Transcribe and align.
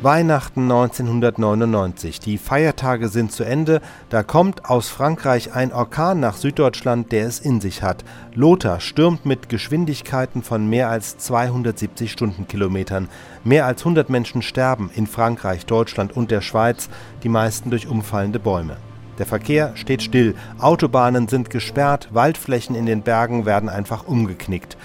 Weihnachten 0.00 0.62
1999. 0.62 2.20
Die 2.20 2.38
Feiertage 2.38 3.08
sind 3.08 3.32
zu 3.32 3.42
Ende. 3.42 3.80
Da 4.10 4.22
kommt 4.22 4.70
aus 4.70 4.88
Frankreich 4.88 5.54
ein 5.54 5.72
Orkan 5.72 6.20
nach 6.20 6.36
Süddeutschland, 6.36 7.10
der 7.10 7.26
es 7.26 7.40
in 7.40 7.60
sich 7.60 7.82
hat. 7.82 8.04
Lothar 8.32 8.78
stürmt 8.78 9.26
mit 9.26 9.48
Geschwindigkeiten 9.48 10.44
von 10.44 10.70
mehr 10.70 10.88
als 10.88 11.18
270 11.18 12.12
Stundenkilometern. 12.12 13.08
Mehr 13.42 13.66
als 13.66 13.80
100 13.80 14.08
Menschen 14.08 14.42
sterben 14.42 14.88
in 14.94 15.08
Frankreich, 15.08 15.66
Deutschland 15.66 16.16
und 16.16 16.30
der 16.30 16.42
Schweiz, 16.42 16.88
die 17.24 17.28
meisten 17.28 17.70
durch 17.70 17.88
umfallende 17.88 18.38
Bäume. 18.38 18.76
Der 19.18 19.26
Verkehr 19.26 19.72
steht 19.74 20.04
still, 20.04 20.36
Autobahnen 20.60 21.26
sind 21.26 21.50
gesperrt, 21.50 22.08
Waldflächen 22.12 22.76
in 22.76 22.86
den 22.86 23.02
Bergen 23.02 23.46
werden 23.46 23.68
einfach 23.68 24.06
umgeknickt. 24.06 24.76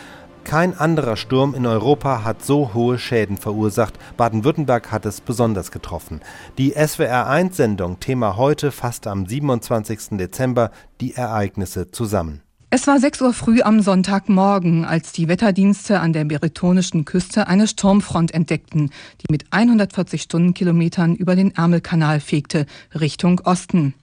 Kein 0.43 0.77
anderer 0.77 1.15
Sturm 1.15 1.55
in 1.55 1.65
Europa 1.65 2.23
hat 2.23 2.43
so 2.43 2.73
hohe 2.73 2.99
Schäden 2.99 3.37
verursacht. 3.37 3.97
Baden-Württemberg 4.17 4.91
hat 4.91 5.05
es 5.05 5.21
besonders 5.21 5.71
getroffen. 5.71 6.21
Die 6.57 6.75
SWR1-Sendung 6.75 7.99
Thema 7.99 8.37
heute 8.37 8.71
fasst 8.71 9.07
am 9.07 9.25
27. 9.25 10.17
Dezember 10.17 10.71
die 11.01 11.15
Ereignisse 11.15 11.91
zusammen. 11.91 12.41
Es 12.75 12.87
war 12.87 12.99
6 12.99 13.21
Uhr 13.21 13.33
früh 13.33 13.61
am 13.61 13.83
Sonntagmorgen, 13.83 14.83
als 14.83 15.11
die 15.11 15.27
Wetterdienste 15.27 15.99
an 15.99 16.11
der 16.11 16.25
bretonischen 16.25 17.05
Küste 17.05 17.47
eine 17.47 17.67
Sturmfront 17.67 18.33
entdeckten, 18.33 18.89
die 19.21 19.31
mit 19.31 19.45
140 19.51 20.23
Stundenkilometern 20.23 21.13
über 21.13 21.35
den 21.35 21.53
Ärmelkanal 21.53 22.19
fegte, 22.19 22.65
Richtung 22.99 23.41
Osten. 23.41 23.93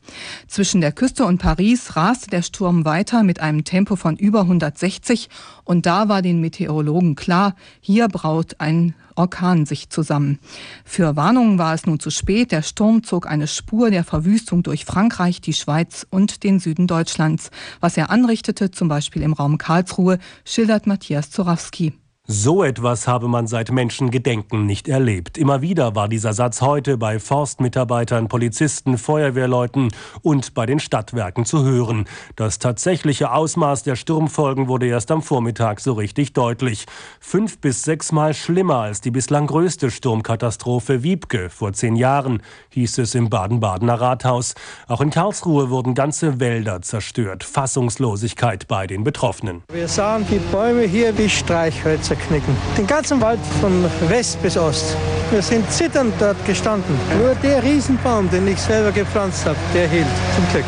Zwischen 0.47 0.81
der 0.81 0.93
Küste 0.93 1.25
und 1.25 1.39
Paris 1.39 1.97
raste 1.97 2.31
der 2.31 2.43
Sturm 2.43 2.85
weiter 2.85 3.25
mit 3.25 3.41
einem 3.41 3.65
Tempo 3.65 3.97
von 3.97 4.17
über 4.17 4.43
160 4.43 5.31
und 5.65 5.85
da 5.85 6.09
war 6.09 6.23
den 6.23 6.41
Meteorologen 6.41 7.17
klar, 7.17 7.57
hier 7.81 8.07
braut 8.07 8.55
ein 8.61 8.95
Orkan 9.21 9.67
sich 9.67 9.91
zusammen. 9.91 10.39
Für 10.83 11.15
Warnungen 11.15 11.59
war 11.59 11.75
es 11.75 11.85
nun 11.85 12.01
zu 12.01 12.09
spät. 12.09 12.53
Der 12.53 12.63
Sturm 12.63 13.05
zog 13.05 13.27
eine 13.27 13.47
Spur 13.47 13.91
der 13.91 14.03
Verwüstung 14.03 14.63
durch 14.63 14.87
Frankreich, 14.87 15.43
die 15.43 15.53
Schweiz 15.53 16.07
und 16.09 16.43
den 16.43 16.59
Süden 16.59 16.87
Deutschlands. 16.87 17.51
Was 17.81 17.99
er 17.99 18.09
anrichtete, 18.09 18.71
zum 18.71 18.89
Beispiel 18.89 19.21
im 19.21 19.35
Raum 19.35 19.59
Karlsruhe, 19.59 20.19
schildert 20.47 20.87
Matthias 20.87 21.31
Zorawski. 21.31 21.93
So 22.33 22.63
etwas 22.63 23.09
habe 23.09 23.27
man 23.27 23.49
seit 23.49 23.73
Menschengedenken 23.73 24.65
nicht 24.65 24.87
erlebt. 24.87 25.37
Immer 25.37 25.63
wieder 25.63 25.97
war 25.97 26.07
dieser 26.07 26.33
Satz 26.33 26.61
heute 26.61 26.97
bei 26.97 27.19
Forstmitarbeitern, 27.19 28.29
Polizisten, 28.29 28.99
Feuerwehrleuten 28.99 29.89
und 30.23 30.55
bei 30.55 30.65
den 30.65 30.79
Stadtwerken 30.79 31.45
zu 31.45 31.65
hören. 31.65 32.05
Das 32.37 32.61
tatsächliche 32.61 33.33
Ausmaß 33.33 33.83
der 33.83 33.97
Sturmfolgen 33.97 34.69
wurde 34.69 34.87
erst 34.87 35.11
am 35.11 35.23
Vormittag 35.23 35.81
so 35.81 35.95
richtig 35.95 36.33
deutlich. 36.33 36.87
Fünf 37.19 37.59
bis 37.59 37.83
sechsmal 37.83 38.33
schlimmer 38.33 38.77
als 38.77 39.01
die 39.01 39.11
bislang 39.11 39.49
größte 39.49 39.91
Sturmkatastrophe 39.91 41.03
Wiebke 41.03 41.51
vor 41.51 41.73
zehn 41.73 41.97
Jahren, 41.97 42.43
hieß 42.69 42.99
es 42.99 43.17
im 43.17 43.29
Baden-Badener 43.29 44.01
Rathaus. 44.01 44.55
Auch 44.87 45.01
in 45.01 45.11
Karlsruhe 45.11 45.69
wurden 45.71 45.97
ganze 45.97 46.39
Wälder 46.39 46.81
zerstört. 46.81 47.43
Fassungslosigkeit 47.43 48.69
bei 48.69 48.87
den 48.87 49.03
Betroffenen. 49.03 49.65
Wir 49.73 49.89
sahen 49.89 50.25
die 50.31 50.39
Bäume 50.53 50.83
hier 50.83 51.19
wie 51.19 51.29
Streichhölzer 51.29 52.20
knicken. 52.29 52.57
Den 52.77 52.87
ganzen 52.87 53.21
Wald 53.21 53.41
von 53.61 53.85
West 54.09 54.41
bis 54.43 54.57
Ost. 54.57 54.97
Wir 55.31 55.43
sind 55.43 55.71
zitternd 55.71 56.15
dort 56.19 56.45
gestanden. 56.47 56.95
Nur 57.21 57.35
der 57.37 57.63
Riesenbaum, 57.63 58.31
den 58.31 58.49
ich 58.49 58.59
selber 58.59 58.93
gepflanzt 58.93 59.47
habe, 59.47 59.57
der 59.75 59.89
hielt, 59.89 60.07
zum 60.35 60.49
Glück. 60.53 60.65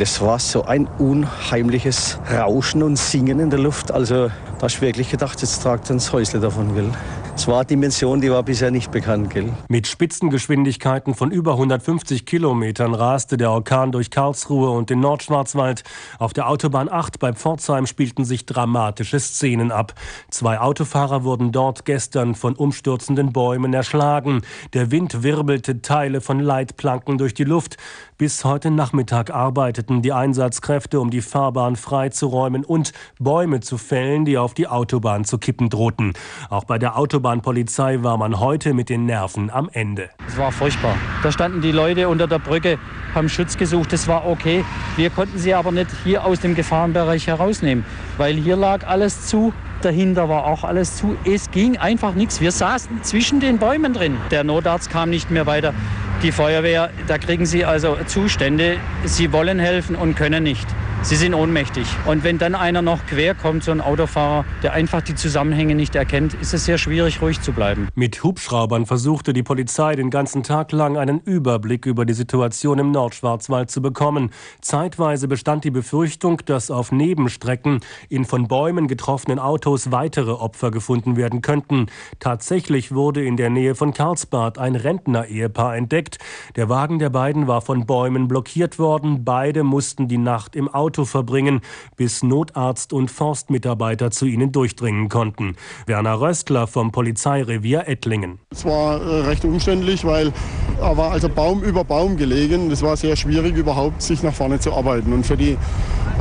Es 0.00 0.20
war 0.20 0.38
so 0.38 0.64
ein 0.64 0.86
unheimliches 0.98 2.18
Rauschen 2.32 2.84
und 2.84 2.96
Singen 2.96 3.40
in 3.40 3.50
der 3.50 3.58
Luft. 3.58 3.90
Also 3.90 4.28
da 4.28 4.32
hast 4.62 4.76
du 4.76 4.82
wirklich 4.82 5.10
gedacht, 5.10 5.40
jetzt 5.42 5.60
tragt 5.62 5.90
uns 5.90 6.12
Häusle 6.12 6.38
davon, 6.38 6.76
will. 6.76 6.90
Es 7.38 7.46
war 7.46 7.58
eine 7.58 7.66
Dimension, 7.66 8.20
die 8.20 8.32
war 8.32 8.42
bisher 8.42 8.72
nicht 8.72 8.90
bekannt, 8.90 9.30
gell? 9.30 9.52
Mit 9.68 9.86
Spitzengeschwindigkeiten 9.86 11.14
von 11.14 11.30
über 11.30 11.52
150 11.52 12.26
Kilometern 12.26 12.94
raste 12.94 13.36
der 13.36 13.52
Orkan 13.52 13.92
durch 13.92 14.10
Karlsruhe 14.10 14.70
und 14.70 14.90
den 14.90 14.98
Nordschwarzwald. 14.98 15.84
Auf 16.18 16.32
der 16.32 16.48
Autobahn 16.48 16.88
8 16.90 17.20
bei 17.20 17.32
Pforzheim 17.32 17.86
spielten 17.86 18.24
sich 18.24 18.44
dramatische 18.44 19.20
Szenen 19.20 19.70
ab. 19.70 19.94
Zwei 20.30 20.58
Autofahrer 20.58 21.22
wurden 21.22 21.52
dort 21.52 21.84
gestern 21.84 22.34
von 22.34 22.56
umstürzenden 22.56 23.32
Bäumen 23.32 23.72
erschlagen. 23.72 24.42
Der 24.72 24.90
Wind 24.90 25.22
wirbelte 25.22 25.80
Teile 25.80 26.20
von 26.20 26.40
Leitplanken 26.40 27.18
durch 27.18 27.34
die 27.34 27.44
Luft. 27.44 27.76
Bis 28.18 28.44
heute 28.44 28.72
Nachmittag 28.72 29.30
arbeiteten 29.30 30.02
die 30.02 30.12
Einsatzkräfte, 30.12 30.98
um 30.98 31.10
die 31.10 31.22
Fahrbahn 31.22 31.76
freizuräumen 31.76 32.64
und 32.64 32.92
Bäume 33.20 33.60
zu 33.60 33.78
fällen, 33.78 34.24
die 34.24 34.38
auf 34.38 34.54
die 34.54 34.66
Autobahn 34.66 35.24
zu 35.24 35.38
kippen 35.38 35.70
drohten. 35.70 36.14
Auch 36.50 36.64
bei 36.64 36.80
der 36.80 36.98
Autobahnpolizei 37.28 38.02
war 38.02 38.16
man 38.16 38.40
heute 38.40 38.72
mit 38.72 38.88
den 38.88 39.04
Nerven 39.04 39.50
am 39.50 39.68
Ende. 39.70 40.08
Es 40.26 40.38
war 40.38 40.50
furchtbar. 40.50 40.94
Da 41.22 41.30
standen 41.30 41.60
die 41.60 41.72
Leute 41.72 42.08
unter 42.08 42.26
der 42.26 42.38
Brücke, 42.38 42.78
haben 43.14 43.28
Schutz 43.28 43.58
gesucht. 43.58 43.92
Das 43.92 44.08
war 44.08 44.26
okay. 44.26 44.64
Wir 44.96 45.10
konnten 45.10 45.36
sie 45.38 45.52
aber 45.52 45.70
nicht 45.70 45.88
hier 46.04 46.24
aus 46.24 46.40
dem 46.40 46.54
Gefahrenbereich 46.54 47.26
herausnehmen, 47.26 47.84
weil 48.16 48.34
hier 48.36 48.56
lag 48.56 48.86
alles 48.86 49.26
zu. 49.26 49.52
Dahinter 49.82 50.30
war 50.30 50.46
auch 50.46 50.64
alles 50.64 50.96
zu. 50.96 51.18
Es 51.26 51.50
ging 51.50 51.76
einfach 51.76 52.14
nichts. 52.14 52.40
Wir 52.40 52.50
saßen 52.50 53.02
zwischen 53.02 53.40
den 53.40 53.58
Bäumen 53.58 53.92
drin. 53.92 54.16
Der 54.30 54.42
Notarzt 54.42 54.88
kam 54.88 55.10
nicht 55.10 55.30
mehr 55.30 55.44
weiter. 55.44 55.74
Die 56.22 56.32
Feuerwehr, 56.32 56.88
da 57.08 57.18
kriegen 57.18 57.44
sie 57.44 57.66
also 57.66 57.98
Zustände, 58.06 58.78
sie 59.04 59.32
wollen 59.32 59.58
helfen 59.58 59.96
und 59.96 60.16
können 60.16 60.44
nicht. 60.44 60.66
Sie 61.02 61.16
sind 61.16 61.32
ohnmächtig. 61.32 61.86
Und 62.06 62.24
wenn 62.24 62.38
dann 62.38 62.54
einer 62.54 62.82
noch 62.82 63.06
quer 63.06 63.34
kommt, 63.34 63.64
so 63.64 63.70
ein 63.70 63.80
Autofahrer, 63.80 64.44
der 64.62 64.72
einfach 64.72 65.00
die 65.00 65.14
Zusammenhänge 65.14 65.74
nicht 65.74 65.94
erkennt, 65.94 66.34
ist 66.34 66.52
es 66.52 66.64
sehr 66.64 66.76
schwierig, 66.76 67.22
ruhig 67.22 67.40
zu 67.40 67.52
bleiben. 67.52 67.88
Mit 67.94 68.22
Hubschraubern 68.22 68.84
versuchte 68.84 69.32
die 69.32 69.44
Polizei 69.44 69.94
den 69.94 70.10
ganzen 70.10 70.42
Tag 70.42 70.72
lang 70.72 70.98
einen 70.98 71.20
Überblick 71.20 71.86
über 71.86 72.04
die 72.04 72.12
Situation 72.12 72.78
im 72.78 72.90
Nordschwarzwald 72.90 73.70
zu 73.70 73.80
bekommen. 73.80 74.32
Zeitweise 74.60 75.28
bestand 75.28 75.64
die 75.64 75.70
Befürchtung, 75.70 76.42
dass 76.44 76.70
auf 76.70 76.92
Nebenstrecken 76.92 77.80
in 78.10 78.24
von 78.24 78.48
Bäumen 78.48 78.86
getroffenen 78.86 79.38
Autos 79.38 79.92
weitere 79.92 80.32
Opfer 80.32 80.70
gefunden 80.70 81.16
werden 81.16 81.42
könnten. 81.42 81.86
Tatsächlich 82.18 82.92
wurde 82.92 83.24
in 83.24 83.36
der 83.36 83.50
Nähe 83.50 83.74
von 83.74 83.94
Karlsbad 83.94 84.58
ein 84.58 84.74
Rentner-Ehepaar 84.74 85.76
entdeckt. 85.76 86.18
Der 86.56 86.68
Wagen 86.68 86.98
der 86.98 87.10
beiden 87.10 87.46
war 87.46 87.62
von 87.62 87.86
Bäumen 87.86 88.28
blockiert 88.28 88.78
worden. 88.78 89.24
Beide 89.24 89.62
mussten 89.62 90.08
die 90.08 90.18
Nacht 90.18 90.54
im 90.56 90.68
Auto 90.68 90.87
Auto 90.88 91.04
verbringen, 91.04 91.60
bis 91.96 92.22
Notarzt 92.22 92.94
und 92.94 93.10
Forstmitarbeiter 93.10 94.10
zu 94.10 94.24
ihnen 94.24 94.52
durchdringen 94.52 95.10
konnten. 95.10 95.54
Werner 95.84 96.18
Röstler 96.18 96.66
vom 96.66 96.92
Polizeirevier 96.92 97.86
Ettlingen. 97.86 98.38
Es 98.50 98.64
war 98.64 99.02
äh, 99.02 99.20
recht 99.26 99.44
umständlich, 99.44 100.06
weil 100.06 100.32
er 100.80 100.96
war 100.96 101.10
also 101.10 101.28
Baum 101.28 101.62
über 101.62 101.84
Baum 101.84 102.16
gelegen. 102.16 102.70
Es 102.70 102.80
war 102.80 102.96
sehr 102.96 103.16
schwierig, 103.16 103.54
überhaupt 103.54 104.00
sich 104.00 104.22
nach 104.22 104.32
vorne 104.32 104.60
zu 104.60 104.72
arbeiten. 104.72 105.12
Und 105.12 105.26
für 105.26 105.36
die 105.36 105.58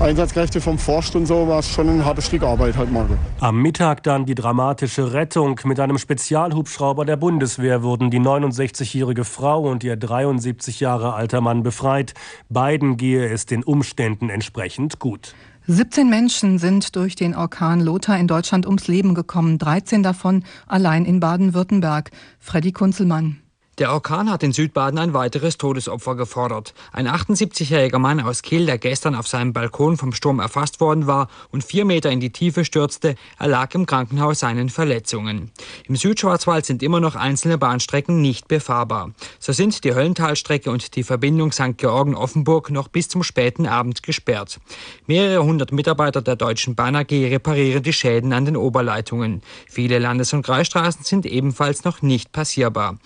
Einsatzkräfte 0.01 0.59
vom 0.59 0.78
Forst 0.78 1.16
und 1.16 1.28
so 1.28 1.47
war 1.47 1.59
es 1.59 1.69
schon 1.69 1.88
ein 1.88 2.03
hartes 2.03 2.25
Stück 2.25 2.44
Arbeit 2.44 2.75
heute 2.78 2.91
Morgen. 2.91 3.17
Am 3.39 3.61
Mittag 3.61 4.03
dann 4.03 4.25
die 4.25 4.35
dramatische 4.35 5.13
Rettung. 5.13 5.61
Mit 5.63 5.79
einem 5.79 5.97
Spezialhubschrauber 5.97 7.05
der 7.05 7.16
Bundeswehr 7.16 7.84
wurden 7.84 8.11
die 8.11 8.19
69-jährige 8.19 9.23
Frau 9.23 9.61
und 9.61 9.85
ihr 9.85 9.95
73 9.95 10.81
Jahre 10.81 11.13
alter 11.13 11.39
Mann 11.39 11.63
befreit. 11.63 12.13
Beiden 12.49 12.97
gehe 12.97 13.29
es 13.29 13.45
den 13.45 13.63
Umständen 13.63 14.29
entsprechend 14.29 14.56
entsprechend 14.57 14.97
gut. 14.97 15.35
17 15.68 16.09
Menschen 16.09 16.57
sind 16.57 16.95
durch 16.95 17.16
den 17.16 17.35
Orkan 17.35 17.79
Lothar 17.79 18.18
in 18.18 18.28
Deutschland 18.28 18.66
ums 18.66 18.88
Leben 18.88 19.13
gekommen, 19.13 19.59
13 19.59 20.01
davon 20.01 20.44
allein 20.66 21.06
in 21.06 21.19
Baden-Württemberg. 21.19 22.09
Freddy 22.40 22.72
Kunzelmann. 22.72 23.41
Der 23.79 23.93
Orkan 23.93 24.31
hat 24.31 24.41
in 24.41 24.53
Südbaden 24.53 24.97
ein 24.97 25.13
weiteres 25.13 25.59
Todesopfer 25.59 26.15
gefordert. 26.15 26.73
Ein 26.91 27.07
78-jähriger 27.07 27.99
Mann 27.99 28.19
aus 28.19 28.41
Kiel, 28.41 28.65
der 28.65 28.79
gestern 28.79 29.13
auf 29.13 29.27
seinem 29.27 29.53
Balkon 29.53 29.97
vom 29.97 30.13
Sturm 30.13 30.39
erfasst 30.39 30.79
worden 30.79 31.05
war 31.05 31.27
und 31.51 31.63
vier 31.63 31.85
Meter 31.85 32.09
in 32.09 32.19
die 32.19 32.31
Tiefe 32.31 32.66
stürzte, 32.66 33.13
erlag 33.37 33.75
im 33.75 33.85
Krankenhaus 33.85 34.39
seinen 34.39 34.69
Verletzungen. 34.69 35.51
Im 35.87 35.95
Südschwarzwald 35.95 36.66
sind 36.66 36.81
immer 36.81 36.99
noch 36.99 37.16
einzelne 37.16 37.59
Bahnstrecken 37.59 38.19
nicht 38.19 38.47
befahrbar. 38.47 39.11
So 39.37 39.53
sind 39.53 39.84
die 39.84 39.93
Höllentalstrecke 39.93 40.72
und 40.72 40.96
die 40.96 41.03
Verbindung 41.03 41.52
St. 41.52 41.78
Georgen-Offenburg 41.78 42.72
noch 42.72 42.87
bis 42.87 43.09
zum 43.09 43.22
späten 43.22 43.67
Abend 43.67 44.02
gesperrt. 44.02 44.59
Mehrere 45.05 45.43
hundert 45.43 45.72
Mitarbeiter 45.72 46.23
der 46.23 46.35
Deutschen 46.35 46.73
Bahn 46.73 46.96
AG 46.96 47.11
reparieren 47.11 47.84
die 47.84 47.93
Schäden 47.93 48.34
an 48.34 48.46
den 48.46 48.57
Oberleitungen. 48.57 49.43
Viele 49.67 49.99
Landes- 49.99 50.34
und 50.34 50.41
Kreisstraßen 50.41 51.03
sind 51.03 51.28
ebenfalls 51.28 51.84
noch 51.84 52.02
nicht 52.02 52.31
passierbar. 52.31 52.97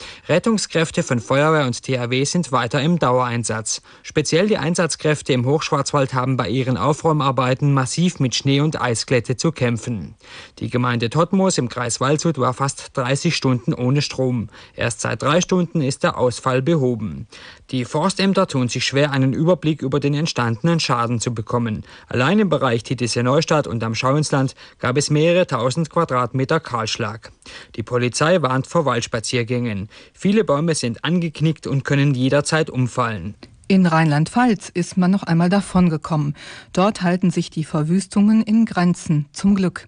Rettungskräfte 0.61 1.01
von 1.01 1.19
Feuerwehr 1.19 1.65
und 1.65 1.81
THW 1.81 2.23
sind 2.23 2.51
weiter 2.51 2.83
im 2.83 2.99
Dauereinsatz. 2.99 3.81
Speziell 4.03 4.47
die 4.47 4.59
Einsatzkräfte 4.59 5.33
im 5.33 5.47
Hochschwarzwald 5.47 6.13
haben 6.13 6.37
bei 6.37 6.49
ihren 6.49 6.77
Aufräumarbeiten 6.77 7.73
massiv 7.73 8.19
mit 8.19 8.35
Schnee 8.35 8.61
und 8.61 8.79
Eisglätte 8.79 9.35
zu 9.37 9.51
kämpfen. 9.51 10.13
Die 10.59 10.69
Gemeinde 10.69 11.09
Todtmoos 11.09 11.57
im 11.57 11.67
Kreis 11.67 11.99
Waldshut 11.99 12.37
war 12.37 12.53
fast 12.53 12.95
30 12.95 13.35
Stunden 13.35 13.73
ohne 13.73 14.03
Strom. 14.03 14.49
Erst 14.75 15.01
seit 15.01 15.23
drei 15.23 15.41
Stunden 15.41 15.81
ist 15.81 16.03
der 16.03 16.19
Ausfall 16.19 16.61
behoben. 16.61 17.25
Die 17.71 17.83
Forstämter 17.83 18.45
tun 18.45 18.67
sich 18.67 18.85
schwer, 18.85 19.11
einen 19.11 19.33
Überblick 19.33 19.81
über 19.81 19.99
den 19.99 20.13
entstandenen 20.13 20.79
Schaden 20.79 21.19
zu 21.19 21.33
bekommen. 21.33 21.85
Allein 22.07 22.37
im 22.37 22.49
Bereich 22.49 22.83
Titisee 22.83 23.23
Neustadt 23.23 23.65
und 23.65 23.83
am 23.83 23.95
Schauinsland 23.95 24.53
gab 24.77 24.95
es 24.97 25.09
mehrere 25.09 25.47
tausend 25.47 25.89
Quadratmeter 25.89 26.59
Kahlschlag. 26.59 27.31
Die 27.75 27.83
Polizei 27.83 28.41
warnt 28.43 28.67
vor 28.67 28.85
Waldspaziergängen. 28.85 29.89
Viele 30.13 30.43
Bäume 30.51 30.75
sind 30.75 31.05
angeknickt 31.05 31.65
und 31.65 31.85
können 31.85 32.13
jederzeit 32.13 32.69
umfallen. 32.69 33.35
In 33.69 33.85
Rheinland-Pfalz 33.85 34.67
ist 34.67 34.97
man 34.97 35.09
noch 35.09 35.23
einmal 35.23 35.47
davongekommen. 35.47 36.35
Dort 36.73 37.03
halten 37.03 37.31
sich 37.31 37.49
die 37.51 37.63
Verwüstungen 37.63 38.43
in 38.43 38.65
Grenzen, 38.65 39.27
zum 39.31 39.55
Glück. 39.55 39.87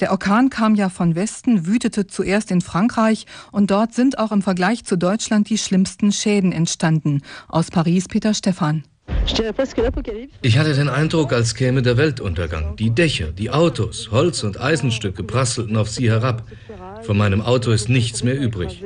Der 0.00 0.10
Orkan 0.10 0.50
kam 0.50 0.74
ja 0.74 0.90
von 0.90 1.14
Westen, 1.14 1.64
wütete 1.64 2.06
zuerst 2.06 2.50
in 2.50 2.60
Frankreich 2.60 3.24
und 3.52 3.70
dort 3.70 3.94
sind 3.94 4.18
auch 4.18 4.32
im 4.32 4.42
Vergleich 4.42 4.84
zu 4.84 4.98
Deutschland 4.98 5.48
die 5.48 5.56
schlimmsten 5.56 6.12
Schäden 6.12 6.52
entstanden. 6.52 7.22
Aus 7.48 7.70
Paris 7.70 8.06
Peter 8.06 8.34
Stephan. 8.34 8.84
Ich 10.42 10.58
hatte 10.58 10.74
den 10.74 10.88
Eindruck, 10.88 11.32
als 11.32 11.54
käme 11.54 11.82
der 11.82 11.96
Weltuntergang. 11.96 12.76
Die 12.76 12.90
Dächer, 12.90 13.32
die 13.32 13.50
Autos, 13.50 14.10
Holz- 14.10 14.44
und 14.44 14.60
Eisenstücke 14.60 15.24
prasselten 15.24 15.76
auf 15.76 15.88
sie 15.88 16.10
herab. 16.10 16.44
Von 17.02 17.16
meinem 17.16 17.40
Auto 17.40 17.70
ist 17.70 17.88
nichts 17.88 18.22
mehr 18.22 18.38
übrig. 18.38 18.82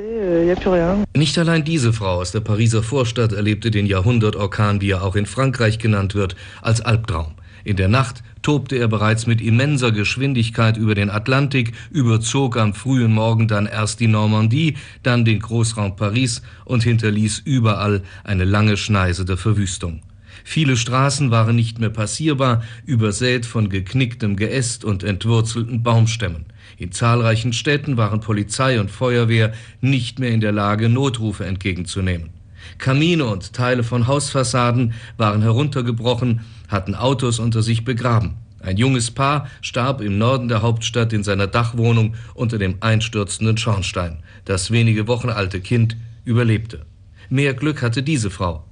Nicht 1.15 1.37
allein 1.37 1.63
diese 1.63 1.93
Frau 1.93 2.15
aus 2.15 2.31
der 2.31 2.41
Pariser 2.41 2.83
Vorstadt 2.83 3.33
erlebte 3.33 3.71
den 3.71 3.85
Jahrhundertorkan, 3.85 4.81
wie 4.81 4.91
er 4.91 5.03
auch 5.03 5.15
in 5.15 5.25
Frankreich 5.25 5.79
genannt 5.79 6.15
wird, 6.15 6.35
als 6.61 6.81
Albtraum. 6.81 7.33
In 7.63 7.75
der 7.77 7.87
Nacht 7.87 8.23
tobte 8.41 8.75
er 8.77 8.87
bereits 8.87 9.27
mit 9.27 9.39
immenser 9.41 9.91
Geschwindigkeit 9.91 10.77
über 10.77 10.95
den 10.95 11.11
Atlantik, 11.11 11.73
überzog 11.91 12.57
am 12.57 12.73
frühen 12.73 13.13
Morgen 13.13 13.47
dann 13.47 13.67
erst 13.67 13.99
die 13.99 14.07
Normandie, 14.07 14.77
dann 15.03 15.25
den 15.25 15.39
Großraum 15.39 15.95
Paris 15.95 16.41
und 16.65 16.83
hinterließ 16.83 17.43
überall 17.45 18.01
eine 18.23 18.45
lange 18.45 18.77
Schneise 18.77 19.25
der 19.25 19.37
Verwüstung. 19.37 20.01
Viele 20.43 20.77
Straßen 20.77 21.31
waren 21.31 21.55
nicht 21.55 21.79
mehr 21.79 21.89
passierbar, 21.89 22.63
übersät 22.85 23.45
von 23.45 23.69
geknicktem 23.69 24.35
Geäst 24.35 24.83
und 24.83 25.03
entwurzelten 25.03 25.83
Baumstämmen. 25.83 26.45
In 26.77 26.91
zahlreichen 26.91 27.53
Städten 27.53 27.97
waren 27.97 28.21
Polizei 28.21 28.79
und 28.79 28.89
Feuerwehr 28.89 29.53
nicht 29.81 30.19
mehr 30.19 30.31
in 30.31 30.41
der 30.41 30.51
Lage, 30.51 30.89
Notrufe 30.89 31.45
entgegenzunehmen. 31.45 32.29
Kamine 32.77 33.25
und 33.25 33.53
Teile 33.53 33.83
von 33.83 34.07
Hausfassaden 34.07 34.93
waren 35.17 35.41
heruntergebrochen, 35.41 36.41
hatten 36.67 36.95
Autos 36.95 37.39
unter 37.39 37.61
sich 37.61 37.83
begraben. 37.85 38.35
Ein 38.59 38.77
junges 38.77 39.09
Paar 39.09 39.47
starb 39.61 40.01
im 40.01 40.17
Norden 40.19 40.47
der 40.47 40.61
Hauptstadt 40.61 41.13
in 41.13 41.23
seiner 41.23 41.47
Dachwohnung 41.47 42.15
unter 42.35 42.59
dem 42.59 42.77
einstürzenden 42.79 43.57
Schornstein. 43.57 44.19
Das 44.45 44.69
wenige 44.69 45.07
Wochen 45.07 45.29
alte 45.29 45.61
Kind 45.61 45.97
überlebte. 46.25 46.85
Mehr 47.29 47.53
Glück 47.53 47.81
hatte 47.81 48.03
diese 48.03 48.29
Frau. 48.29 48.65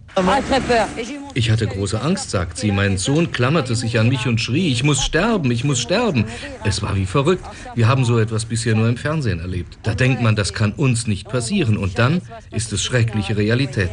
Ich 1.33 1.51
hatte 1.51 1.67
große 1.67 2.01
Angst, 2.01 2.31
sagt 2.31 2.57
sie. 2.57 2.71
Mein 2.71 2.97
Sohn 2.97 3.31
klammerte 3.31 3.75
sich 3.75 3.99
an 3.99 4.09
mich 4.09 4.27
und 4.27 4.41
schrie, 4.41 4.71
ich 4.71 4.83
muss 4.83 5.03
sterben, 5.03 5.51
ich 5.51 5.63
muss 5.63 5.79
sterben. 5.79 6.25
Es 6.63 6.81
war 6.81 6.95
wie 6.95 7.05
verrückt. 7.05 7.43
Wir 7.75 7.87
haben 7.87 8.03
so 8.03 8.19
etwas 8.19 8.45
bisher 8.45 8.75
nur 8.75 8.89
im 8.89 8.97
Fernsehen 8.97 9.39
erlebt. 9.39 9.79
Da 9.83 9.95
denkt 9.95 10.21
man, 10.21 10.35
das 10.35 10.53
kann 10.53 10.73
uns 10.73 11.07
nicht 11.07 11.29
passieren. 11.29 11.77
Und 11.77 11.99
dann 11.99 12.21
ist 12.51 12.73
es 12.73 12.83
schreckliche 12.83 13.37
Realität. 13.37 13.91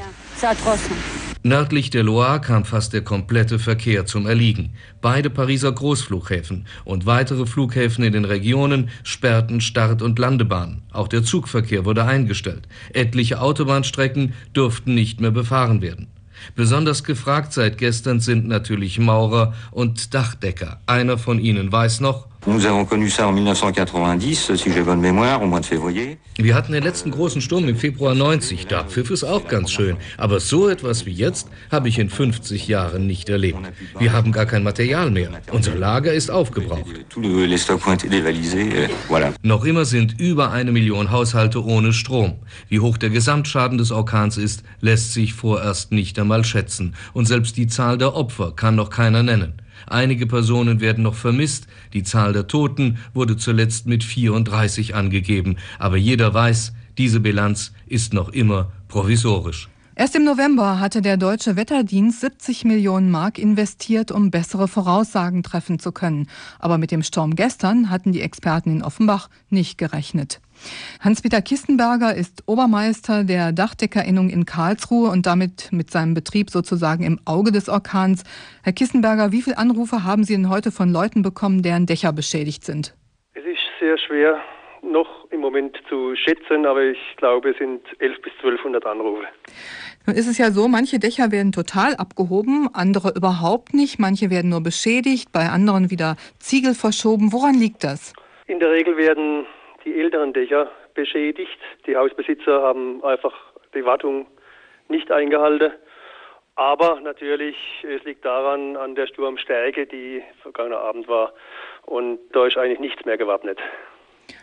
Nördlich 1.43 1.91
der 1.91 2.03
Loire 2.03 2.41
kam 2.41 2.65
fast 2.65 2.93
der 2.93 3.03
komplette 3.03 3.59
Verkehr 3.59 4.05
zum 4.05 4.27
Erliegen. 4.27 4.75
Beide 5.01 5.31
Pariser 5.31 5.73
Großflughäfen 5.73 6.67
und 6.85 7.07
weitere 7.07 7.47
Flughäfen 7.47 8.05
in 8.05 8.13
den 8.13 8.25
Regionen 8.25 8.91
sperrten 9.03 9.61
Start- 9.61 10.03
und 10.03 10.19
Landebahnen. 10.19 10.83
Auch 10.93 11.09
der 11.09 11.23
Zugverkehr 11.23 11.85
wurde 11.85 12.05
eingestellt. 12.05 12.69
Etliche 12.93 13.41
Autobahnstrecken 13.41 14.35
durften 14.53 14.95
nicht 14.95 15.21
mehr 15.21 15.31
befahren 15.31 15.81
werden. 15.83 16.09
Besonders 16.55 17.05
gefragt 17.05 17.53
seit 17.53 17.79
gestern 17.79 18.21
sind 18.21 18.47
natürlich 18.47 18.99
Maurer 18.99 19.55
und 19.71 20.15
Dachdecker. 20.15 20.81
Einer 20.87 21.17
von 21.17 21.39
ihnen 21.39 21.73
weiß 21.73 22.01
noch, 22.01 22.29
Nous 22.49 22.65
avons 22.65 22.85
connu 22.85 23.11
ça 23.11 23.27
en 23.27 23.33
1990, 23.33 24.55
si 24.55 24.73
j'ai 24.73 24.83
bonne 24.83 25.01
mémoire, 25.01 25.43
au 25.43 25.47
mois 25.47 25.59
de 25.59 25.67
février. 25.67 26.19
Wir 26.39 26.55
hatten 26.55 26.73
den 26.73 26.85
letzten 26.85 27.11
großen 27.11 27.41
Sturm 27.41 27.69
im 27.69 27.77
Februar 27.77 28.15
90. 28.15 28.69
Da 28.69 28.85
pfiff 28.85 29.11
es 29.11 29.25
auch 29.25 29.49
ganz 29.49 29.73
schön. 29.73 29.97
Aber 30.17 30.39
so 30.39 30.69
etwas 30.69 31.07
wie 31.07 31.13
jetzt 31.13 31.49
habe 31.73 31.89
ich 31.89 31.99
in 31.99 32.09
50 32.09 32.69
Jahren 32.69 33.09
nicht 33.09 33.29
erlebt. 33.29 33.59
Wir 33.99 34.13
haben 34.13 34.31
gar 34.31 34.47
kein 34.47 34.63
Material 34.63 35.11
mehr. 35.11 35.31
Unser 35.51 35.75
Lager 35.75 36.13
ist 36.13 36.31
aufgebraucht. 36.31 36.87
Noch 39.43 39.65
immer 39.65 39.85
sind 39.85 40.21
über 40.21 40.53
eine 40.53 40.71
Million 40.71 41.11
Haushalte 41.11 41.65
ohne 41.65 41.93
Strom. 41.93 42.35
Wie 42.69 42.79
hoch 42.79 42.97
der 42.97 43.11
Gesamtschaden 43.11 43.77
des 43.77 43.91
Orkans 43.91 44.37
ist, 44.37 44.63
lässt 44.81 45.15
sich 45.15 45.35
vorerst 45.35 45.91
nicht 45.91 46.17
einmal 46.17 46.45
schätzen. 46.45 46.95
Und 47.13 47.27
selbst 47.27 47.57
die 47.57 47.67
Zahl 47.67 47.99
der 47.99 48.15
Opfer 48.15 48.53
kann 48.55 48.77
noch 48.77 48.91
keiner 48.91 49.25
nennen. 49.25 49.55
Einige 49.87 50.27
Personen 50.27 50.81
werden 50.81 51.05
noch 51.05 51.15
vermisst. 51.15 51.67
Die 51.93 52.03
Zahl 52.03 52.33
der 52.33 52.47
Toten 52.47 52.99
wurde 53.15 53.37
zuletzt 53.37 53.87
mit 53.87 54.05
34 54.05 54.95
angegeben. 54.95 55.57
Aber 55.79 55.97
jeder 55.97 56.35
weiß, 56.35 56.73
diese 56.99 57.21
Bilanz 57.21 57.73
ist 57.87 58.13
noch 58.13 58.31
immer 58.31 58.73
provisorisch. 58.89 59.69
Erst 59.99 60.15
im 60.15 60.25
November 60.25 60.79
hatte 60.79 61.01
der 61.01 61.17
Deutsche 61.17 61.57
Wetterdienst 61.57 62.21
70 62.21 62.67
Millionen 62.67 63.11
Mark 63.11 63.39
investiert, 63.39 64.13
um 64.13 64.31
bessere 64.31 64.69
Voraussagen 64.69 65.43
treffen 65.43 65.79
zu 65.79 65.91
können. 65.91 66.29
Aber 66.59 66.77
mit 66.77 66.91
dem 66.91 67.03
Sturm 67.03 67.35
gestern 67.35 67.89
hatten 67.89 68.13
die 68.13 68.21
Experten 68.21 68.71
in 68.71 68.83
Offenbach 68.83 69.31
nicht 69.49 69.79
gerechnet. 69.79 70.41
Hans-Peter 71.01 71.43
Kistenberger 71.43 72.15
ist 72.15 72.43
Obermeister 72.47 73.25
der 73.25 73.53
Dachdeckerinnung 73.53 74.31
in 74.31 74.45
Karlsruhe 74.45 75.11
und 75.11 75.27
damit 75.27 75.71
mit 75.73 75.91
seinem 75.91 76.15
Betrieb 76.15 76.51
sozusagen 76.51 77.05
im 77.05 77.21
Auge 77.25 77.53
des 77.53 77.69
Orkans. 77.69 78.25
Herr 78.63 78.73
Kistenberger, 78.73 79.33
wie 79.33 79.43
viele 79.43 79.59
Anrufe 79.59 80.05
haben 80.05 80.25
Sie 80.25 80.35
denn 80.35 80.49
heute 80.49 80.73
von 80.73 80.93
Leuten 80.93 81.23
bekommen, 81.23 81.63
deren 81.63 81.87
Dächer 81.87 82.13
beschädigt 82.13 82.65
sind? 82.65 82.95
Es 83.35 83.45
ist 83.45 83.61
sehr 83.81 83.99
schwer 83.99 84.41
noch 84.83 85.31
im 85.31 85.41
Moment 85.41 85.77
zu 85.89 86.15
schätzen, 86.17 86.67
aber 86.67 86.83
ich 86.83 86.99
glaube, 87.17 87.51
es 87.51 87.59
sind 87.59 87.83
11 87.99 88.23
bis 88.23 88.33
1200 88.35 88.87
Anrufe. 88.87 89.25
Nun 90.07 90.17
ist 90.17 90.29
es 90.29 90.39
ja 90.39 90.51
so, 90.51 90.69
manche 90.69 90.99
Dächer 90.99 91.33
werden 91.33 91.53
total 91.53 91.97
abgehoben, 91.97 92.69
andere 92.73 93.13
überhaupt 93.17 93.75
nicht, 93.75 93.99
manche 93.99 94.31
werden 94.31 94.51
nur 94.51 94.63
beschädigt, 94.63 95.33
bei 95.33 95.49
anderen 95.49 95.91
wieder 95.91 96.17
Ziegel 96.39 96.75
verschoben. 96.75 97.33
Woran 97.33 97.55
liegt 97.55 97.83
das? 97.83 98.13
In 98.47 98.61
der 98.61 98.71
Regel 98.71 98.97
werden 98.97 99.47
die 99.87 99.99
älteren 99.99 100.33
Dächer 100.33 100.71
beschädigt. 100.95 101.59
Die 101.87 101.97
Hausbesitzer 101.97 102.63
haben 102.63 103.03
einfach 103.05 103.33
die 103.75 103.85
Wartung 103.85 104.27
nicht 104.89 105.11
eingehalten. 105.11 105.73
Aber 106.57 107.01
natürlich, 107.01 107.57
es 107.83 108.03
liegt 108.05 108.25
daran, 108.25 108.77
an 108.77 108.95
der 108.95 109.07
Sturmstärke, 109.07 109.87
die 109.87 110.23
vergangener 110.43 110.81
Abend 110.81 111.07
war. 111.07 111.33
Und 111.85 112.19
da 112.33 112.47
ist 112.47 112.57
eigentlich 112.57 112.81
nichts 112.81 113.05
mehr 113.05 113.19
gewappnet. 113.19 113.59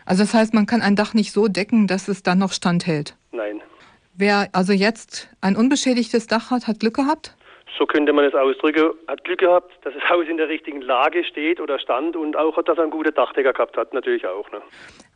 Also 0.05 0.23
das 0.23 0.33
heißt, 0.33 0.53
man 0.53 0.65
kann 0.65 0.81
ein 0.81 0.95
Dach 0.95 1.13
nicht 1.13 1.31
so 1.31 1.47
decken, 1.47 1.87
dass 1.87 2.07
es 2.07 2.23
dann 2.23 2.39
noch 2.39 2.53
standhält? 2.53 3.15
Nein. 3.31 3.61
Wer 4.15 4.49
also 4.53 4.73
jetzt 4.73 5.29
ein 5.41 5.55
unbeschädigtes 5.55 6.27
Dach 6.27 6.51
hat, 6.51 6.67
hat 6.67 6.79
Glück 6.79 6.95
gehabt? 6.95 7.35
So 7.77 7.85
könnte 7.85 8.13
man 8.13 8.25
es 8.25 8.33
ausdrücken, 8.33 8.91
hat 9.07 9.23
Glück 9.23 9.39
gehabt, 9.39 9.73
dass 9.83 9.93
das 9.93 10.09
Haus 10.09 10.25
in 10.29 10.37
der 10.37 10.49
richtigen 10.49 10.81
Lage 10.81 11.23
steht 11.23 11.59
oder 11.59 11.79
stand 11.79 12.15
und 12.15 12.35
auch, 12.35 12.61
dass 12.63 12.77
er 12.77 12.83
einen 12.83 12.91
guten 12.91 13.13
Dachdecker 13.13 13.53
gehabt 13.53 13.77
hat, 13.77 13.93
natürlich 13.93 14.25
auch. 14.25 14.51
Ne? 14.51 14.61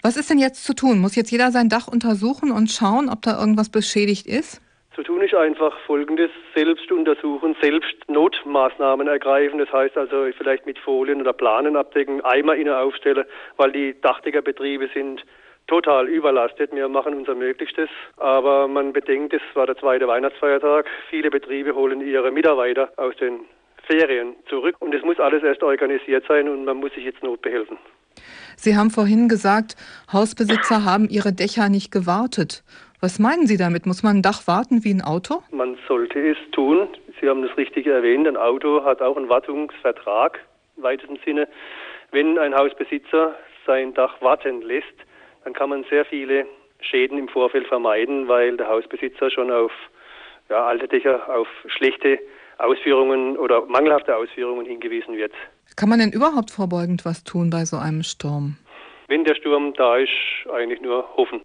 Was 0.01 0.17
ist 0.17 0.29
denn 0.29 0.39
jetzt 0.39 0.63
zu 0.63 0.73
tun? 0.73 0.99
Muss 0.99 1.15
jetzt 1.15 1.31
jeder 1.31 1.51
sein 1.51 1.69
Dach 1.69 1.87
untersuchen 1.87 2.51
und 2.51 2.69
schauen, 2.69 3.09
ob 3.09 3.21
da 3.21 3.39
irgendwas 3.39 3.69
beschädigt 3.69 4.27
ist? 4.27 4.61
Zu 4.97 5.03
tun 5.03 5.21
ist 5.21 5.35
einfach 5.35 5.77
Folgendes, 5.85 6.31
selbst 6.55 6.91
untersuchen, 6.91 7.55
selbst 7.61 7.95
Notmaßnahmen 8.07 9.07
ergreifen. 9.07 9.59
Das 9.59 9.71
heißt 9.71 9.95
also 9.95 10.25
vielleicht 10.35 10.65
mit 10.65 10.79
Folien 10.79 11.21
oder 11.21 11.33
Planen 11.33 11.75
abdecken, 11.75 12.25
Eimer 12.25 12.55
innen 12.55 12.73
aufstellen, 12.73 13.25
weil 13.57 13.71
die 13.71 13.95
Dachdeckerbetriebe 14.01 14.89
sind 14.95 15.23
total 15.67 16.07
überlastet. 16.07 16.73
Wir 16.73 16.87
machen 16.87 17.13
unser 17.13 17.35
Möglichstes, 17.35 17.89
aber 18.17 18.67
man 18.67 18.93
bedenkt, 18.93 19.33
es 19.33 19.41
war 19.53 19.65
der 19.65 19.77
zweite 19.77 20.07
Weihnachtsfeiertag. 20.07 20.87
Viele 21.09 21.29
Betriebe 21.29 21.75
holen 21.75 22.01
ihre 22.01 22.31
Mitarbeiter 22.31 22.91
aus 22.97 23.15
den 23.17 23.41
Ferien 23.85 24.35
zurück 24.49 24.75
und 24.79 24.93
es 24.93 25.03
muss 25.03 25.19
alles 25.19 25.43
erst 25.43 25.63
organisiert 25.63 26.25
sein 26.27 26.49
und 26.49 26.65
man 26.65 26.77
muss 26.77 26.93
sich 26.93 27.05
jetzt 27.05 27.23
notbehelfen. 27.23 27.77
Sie 28.55 28.75
haben 28.75 28.89
vorhin 28.89 29.29
gesagt, 29.29 29.75
Hausbesitzer 30.11 30.83
haben 30.83 31.07
ihre 31.09 31.31
Dächer 31.31 31.69
nicht 31.69 31.91
gewartet. 31.91 32.63
Was 32.99 33.19
meinen 33.19 33.45
Sie 33.45 33.57
damit? 33.57 33.85
Muss 33.85 34.01
man 34.01 34.17
ein 34.17 34.21
Dach 34.23 34.47
warten 34.47 34.83
wie 34.83 34.91
ein 34.91 35.03
Auto? 35.03 35.43
Man 35.51 35.77
sollte 35.87 36.19
es 36.19 36.37
tun. 36.51 36.87
Sie 37.21 37.29
haben 37.29 37.43
das 37.43 37.55
richtig 37.55 37.85
erwähnt. 37.85 38.27
Ein 38.27 38.37
Auto 38.37 38.83
hat 38.83 39.01
auch 39.01 39.15
einen 39.15 39.29
Wartungsvertrag 39.29 40.39
im 40.75 40.83
weitesten 40.83 41.19
Sinne. 41.23 41.47
Wenn 42.11 42.39
ein 42.39 42.55
Hausbesitzer 42.55 43.35
sein 43.67 43.93
Dach 43.93 44.19
warten 44.21 44.61
lässt, 44.61 44.95
dann 45.47 45.53
kann 45.53 45.69
man 45.69 45.85
sehr 45.89 46.03
viele 46.03 46.45
Schäden 46.81 47.17
im 47.17 47.29
Vorfeld 47.29 47.67
vermeiden, 47.67 48.27
weil 48.27 48.57
der 48.57 48.67
Hausbesitzer 48.67 49.31
schon 49.31 49.49
auf 49.49 49.71
ja, 50.49 50.65
alte 50.65 50.89
Dächer, 50.89 51.33
auf 51.33 51.47
schlechte 51.67 52.19
Ausführungen 52.57 53.37
oder 53.37 53.65
mangelhafte 53.65 54.13
Ausführungen 54.13 54.65
hingewiesen 54.65 55.15
wird. 55.15 55.31
Kann 55.77 55.87
man 55.87 55.99
denn 55.99 56.11
überhaupt 56.11 56.51
vorbeugend 56.51 57.05
was 57.05 57.23
tun 57.23 57.49
bei 57.49 57.63
so 57.63 57.77
einem 57.77 58.03
Sturm? 58.03 58.57
Wenn 59.07 59.23
der 59.23 59.35
Sturm 59.35 59.73
da 59.75 59.95
ist, 59.95 60.11
eigentlich 60.51 60.81
nur 60.81 61.15
hoffen. 61.15 61.41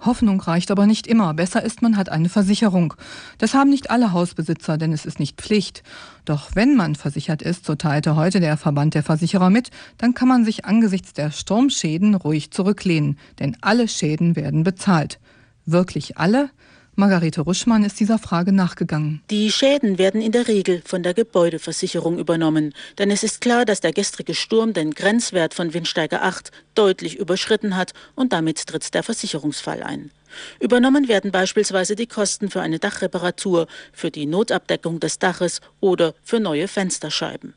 Hoffnung 0.00 0.40
reicht 0.40 0.70
aber 0.70 0.86
nicht 0.86 1.06
immer. 1.06 1.34
Besser 1.34 1.62
ist, 1.62 1.82
man 1.82 1.96
hat 1.96 2.08
eine 2.08 2.28
Versicherung. 2.28 2.94
Das 3.38 3.54
haben 3.54 3.70
nicht 3.70 3.90
alle 3.90 4.12
Hausbesitzer, 4.12 4.78
denn 4.78 4.92
es 4.92 5.04
ist 5.04 5.18
nicht 5.18 5.40
Pflicht. 5.40 5.82
Doch 6.24 6.50
wenn 6.54 6.76
man 6.76 6.94
versichert 6.94 7.42
ist, 7.42 7.64
so 7.64 7.74
teilte 7.74 8.16
heute 8.16 8.40
der 8.40 8.56
Verband 8.56 8.94
der 8.94 9.02
Versicherer 9.02 9.50
mit, 9.50 9.70
dann 9.96 10.14
kann 10.14 10.28
man 10.28 10.44
sich 10.44 10.64
angesichts 10.64 11.12
der 11.12 11.30
Sturmschäden 11.30 12.14
ruhig 12.14 12.50
zurücklehnen, 12.50 13.18
denn 13.40 13.56
alle 13.60 13.88
Schäden 13.88 14.36
werden 14.36 14.62
bezahlt. 14.62 15.18
Wirklich 15.66 16.16
alle? 16.16 16.50
Margarete 16.98 17.42
Ruschmann 17.42 17.84
ist 17.84 18.00
dieser 18.00 18.18
Frage 18.18 18.50
nachgegangen. 18.50 19.22
Die 19.30 19.52
Schäden 19.52 19.98
werden 19.98 20.20
in 20.20 20.32
der 20.32 20.48
Regel 20.48 20.82
von 20.84 21.04
der 21.04 21.14
Gebäudeversicherung 21.14 22.18
übernommen. 22.18 22.74
Denn 22.98 23.12
es 23.12 23.22
ist 23.22 23.40
klar, 23.40 23.64
dass 23.64 23.80
der 23.80 23.92
gestrige 23.92 24.34
Sturm 24.34 24.72
den 24.72 24.90
Grenzwert 24.94 25.54
von 25.54 25.72
Windsteiger 25.74 26.24
8 26.24 26.50
deutlich 26.74 27.16
überschritten 27.16 27.76
hat 27.76 27.92
und 28.16 28.32
damit 28.32 28.66
tritt 28.66 28.94
der 28.94 29.04
Versicherungsfall 29.04 29.84
ein. 29.84 30.10
Übernommen 30.58 31.06
werden 31.06 31.30
beispielsweise 31.30 31.94
die 31.94 32.08
Kosten 32.08 32.50
für 32.50 32.62
eine 32.62 32.80
Dachreparatur, 32.80 33.68
für 33.92 34.10
die 34.10 34.26
Notabdeckung 34.26 34.98
des 34.98 35.20
Daches 35.20 35.60
oder 35.78 36.14
für 36.24 36.40
neue 36.40 36.66
Fensterscheiben. 36.66 37.54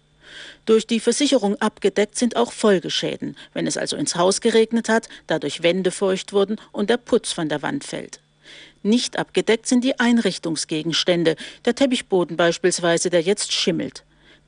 Durch 0.68 0.86
die 0.86 1.00
Versicherung 1.00 1.56
abgedeckt 1.60 2.16
sind 2.16 2.36
auch 2.36 2.52
Folgeschäden, 2.52 3.36
wenn 3.54 3.66
es 3.66 3.76
also 3.76 3.96
ins 3.96 4.16
Haus 4.16 4.40
geregnet 4.40 4.88
hat, 4.88 5.10
dadurch 5.26 5.64
Wände 5.64 5.90
feucht 5.90 6.32
wurden 6.32 6.58
und 6.72 6.92
der 6.92 6.98
Putz 6.98 7.32
von 7.32 7.50
der 7.50 7.64
Wand 7.64 7.84
fällt. 7.84 8.20
Nicht 8.84 9.18
abgedeckt 9.18 9.68
sind 9.68 9.84
die 9.84 10.00
Einrichtungsgegenstände, 10.00 11.36
der 11.66 11.76
Teppichboden 11.76 12.36
beispielsweise, 12.38 13.10
der 13.10 13.22
jetzt 13.22 13.52
schimmelt. 13.52 14.04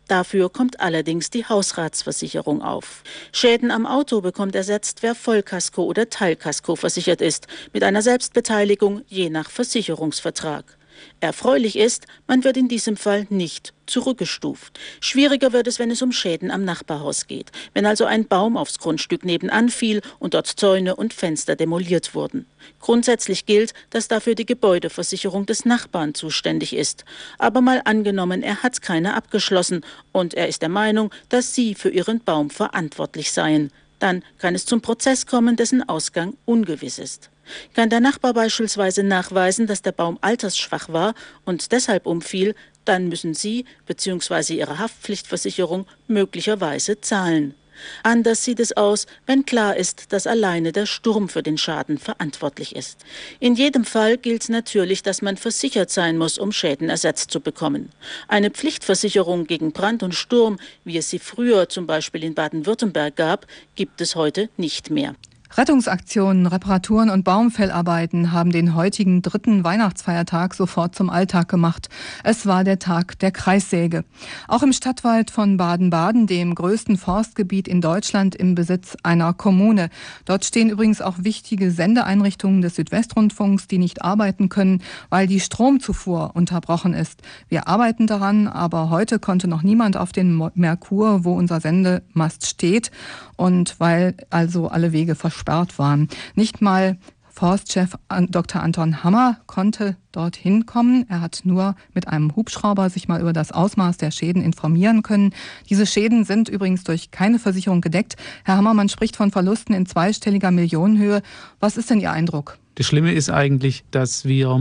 Dafür 0.07 0.49
kommt 0.49 0.79
allerdings 0.81 1.29
die 1.29 1.45
Hausratsversicherung 1.45 2.61
auf. 2.61 3.03
Schäden 3.31 3.71
am 3.71 3.85
Auto 3.85 4.21
bekommt 4.21 4.55
ersetzt, 4.55 5.01
wer 5.01 5.15
Vollkasko 5.15 5.83
oder 5.83 6.09
Teilkasko 6.09 6.75
versichert 6.75 7.21
ist, 7.21 7.47
mit 7.71 7.83
einer 7.83 8.01
Selbstbeteiligung 8.01 9.03
je 9.07 9.29
nach 9.29 9.49
Versicherungsvertrag. 9.49 10.77
Erfreulich 11.19 11.77
ist, 11.77 12.05
man 12.27 12.43
wird 12.43 12.57
in 12.57 12.67
diesem 12.67 12.97
Fall 12.97 13.27
nicht 13.29 13.73
zurückgestuft. 13.85 14.79
Schwieriger 14.99 15.53
wird 15.53 15.67
es, 15.67 15.79
wenn 15.79 15.91
es 15.91 16.01
um 16.01 16.11
Schäden 16.11 16.51
am 16.51 16.63
Nachbarhaus 16.63 17.27
geht, 17.27 17.51
wenn 17.73 17.85
also 17.85 18.05
ein 18.05 18.27
Baum 18.27 18.57
aufs 18.57 18.79
Grundstück 18.79 19.25
nebenan 19.25 19.69
fiel 19.69 20.01
und 20.19 20.33
dort 20.33 20.47
Zäune 20.47 20.95
und 20.95 21.13
Fenster 21.13 21.55
demoliert 21.55 22.15
wurden. 22.15 22.45
Grundsätzlich 22.79 23.45
gilt, 23.45 23.73
dass 23.89 24.07
dafür 24.07 24.35
die 24.35 24.45
Gebäudeversicherung 24.45 25.45
des 25.45 25.65
Nachbarn 25.65 26.13
zuständig 26.13 26.75
ist. 26.75 27.05
Aber 27.37 27.61
mal 27.61 27.81
angenommen, 27.85 28.43
er 28.43 28.63
hat 28.63 28.81
keine 28.81 29.13
abgeschlossen 29.15 29.85
und 30.11 30.33
er 30.33 30.47
ist 30.47 30.61
der 30.61 30.69
Meinung, 30.69 31.11
dass 31.29 31.55
Sie 31.55 31.75
für 31.75 31.89
Ihren 31.89 32.19
Baum 32.21 32.49
verantwortlich 32.49 33.31
seien. 33.31 33.71
Dann 33.99 34.23
kann 34.37 34.55
es 34.55 34.65
zum 34.65 34.81
Prozess 34.81 35.25
kommen, 35.25 35.55
dessen 35.55 35.87
Ausgang 35.87 36.35
ungewiss 36.45 36.99
ist. 36.99 37.29
Kann 37.73 37.89
der 37.89 37.99
Nachbar 37.99 38.33
beispielsweise 38.33 39.03
nachweisen, 39.03 39.67
dass 39.67 39.81
der 39.81 39.91
Baum 39.91 40.17
altersschwach 40.21 40.89
war 40.89 41.13
und 41.45 41.71
deshalb 41.71 42.05
umfiel, 42.05 42.55
dann 42.85 43.07
müssen 43.07 43.33
Sie 43.33 43.65
bzw. 43.85 44.55
Ihre 44.55 44.79
Haftpflichtversicherung 44.79 45.85
möglicherweise 46.07 46.99
zahlen. 47.01 47.55
Anders 48.03 48.43
sieht 48.43 48.59
es 48.59 48.75
aus, 48.77 49.07
wenn 49.25 49.45
klar 49.45 49.75
ist, 49.75 50.13
dass 50.13 50.27
alleine 50.27 50.71
der 50.71 50.85
Sturm 50.85 51.29
für 51.29 51.43
den 51.43 51.57
Schaden 51.57 51.97
verantwortlich 51.97 52.75
ist. 52.75 52.99
In 53.39 53.55
jedem 53.55 53.85
Fall 53.85 54.17
gilt 54.17 54.49
natürlich, 54.49 55.03
dass 55.03 55.21
man 55.21 55.37
versichert 55.37 55.89
sein 55.89 56.17
muss, 56.17 56.37
um 56.37 56.51
Schäden 56.51 56.89
ersetzt 56.89 57.31
zu 57.31 57.39
bekommen. 57.39 57.89
Eine 58.27 58.51
Pflichtversicherung 58.51 59.47
gegen 59.47 59.71
Brand 59.71 60.03
und 60.03 60.13
Sturm, 60.13 60.59
wie 60.83 60.97
es 60.97 61.09
sie 61.09 61.19
früher 61.19 61.69
zum 61.69 61.87
Beispiel 61.87 62.23
in 62.23 62.35
Baden-Württemberg 62.35 63.15
gab, 63.15 63.47
gibt 63.75 64.01
es 64.01 64.15
heute 64.15 64.49
nicht 64.57 64.89
mehr. 64.89 65.15
Rettungsaktionen, 65.55 66.47
Reparaturen 66.47 67.11
und 67.11 67.23
Baumfellarbeiten 67.23 68.31
haben 68.31 68.51
den 68.51 68.73
heutigen 68.73 69.21
dritten 69.21 69.63
Weihnachtsfeiertag 69.63 70.55
sofort 70.55 70.95
zum 70.95 71.11
Alltag 71.11 71.47
gemacht. 71.47 71.89
Es 72.23 72.47
war 72.47 72.63
der 72.63 72.79
Tag 72.79 73.19
der 73.19 73.31
Kreissäge. 73.31 74.03
Auch 74.47 74.63
im 74.63 74.73
Stadtwald 74.73 75.29
von 75.29 75.57
Baden-Baden, 75.57 76.25
dem 76.25 76.55
größten 76.55 76.97
Forstgebiet 76.97 77.67
in 77.67 77.81
Deutschland 77.81 78.33
im 78.33 78.55
Besitz 78.55 78.97
einer 79.03 79.31
Kommune. 79.33 79.91
Dort 80.25 80.43
stehen 80.43 80.71
übrigens 80.71 81.01
auch 81.01 81.17
wichtige 81.19 81.69
Sendeeinrichtungen 81.69 82.63
des 82.63 82.75
Südwestrundfunks, 82.75 83.67
die 83.67 83.77
nicht 83.77 84.03
arbeiten 84.03 84.49
können, 84.49 84.81
weil 85.11 85.27
die 85.27 85.39
Stromzufuhr 85.39 86.31
unterbrochen 86.33 86.95
ist. 86.95 87.21
Wir 87.47 87.67
arbeiten 87.67 88.07
daran, 88.07 88.47
aber 88.47 88.89
heute 88.89 89.19
konnte 89.19 89.47
noch 89.47 89.61
niemand 89.61 89.97
auf 89.97 90.11
den 90.13 90.49
Merkur, 90.55 91.23
wo 91.25 91.35
unser 91.35 91.61
Sendemast 91.61 92.47
steht 92.47 92.89
und 93.35 93.79
weil 93.79 94.15
also 94.29 94.67
alle 94.67 94.91
Wege 94.91 95.15
versperrt 95.15 95.79
waren. 95.79 96.09
Nicht 96.35 96.61
mal 96.61 96.97
Forstchef 97.35 97.95
Dr. 98.29 98.61
Anton 98.61 99.03
Hammer 99.03 99.37
konnte 99.47 99.97
dorthin 100.11 100.67
kommen. 100.67 101.07
Er 101.09 101.19
hat 101.19 101.41
nur 101.45 101.75
mit 101.95 102.07
einem 102.07 102.35
Hubschrauber 102.35 102.91
sich 102.91 103.07
mal 103.07 103.19
über 103.19 103.33
das 103.33 103.51
Ausmaß 103.51 103.97
der 103.97 104.11
Schäden 104.11 104.43
informieren 104.43 105.01
können. 105.01 105.33
Diese 105.67 105.87
Schäden 105.87 106.25
sind 106.25 106.47
übrigens 106.47 106.83
durch 106.83 107.09
keine 107.09 107.39
Versicherung 107.39 107.81
gedeckt. 107.81 108.17
Herr 108.45 108.57
Hammer, 108.57 108.75
man 108.75 108.87
spricht 108.87 109.15
von 109.15 109.31
Verlusten 109.31 109.73
in 109.73 109.87
zweistelliger 109.87 110.51
Millionenhöhe. 110.51 111.23
Was 111.59 111.75
ist 111.75 111.89
denn 111.89 111.99
Ihr 111.99 112.11
Eindruck? 112.11 112.59
Das 112.75 112.85
Schlimme 112.85 113.13
ist 113.13 113.31
eigentlich, 113.31 113.83
dass 113.89 114.25
wir 114.25 114.59